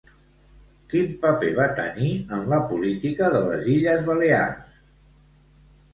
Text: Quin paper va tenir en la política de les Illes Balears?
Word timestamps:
Quin 0.93 1.11
paper 1.25 1.51
va 1.59 1.67
tenir 1.81 2.09
en 2.37 2.49
la 2.53 2.59
política 2.71 3.31
de 3.35 3.43
les 3.51 3.69
Illes 3.77 4.05
Balears? 4.11 4.77